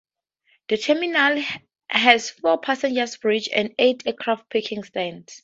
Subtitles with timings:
[0.69, 1.43] The terminal
[1.91, 5.39] has four passenger bridges and eight aircraft parking stands.